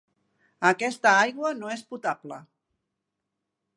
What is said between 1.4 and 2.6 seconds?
no és potable.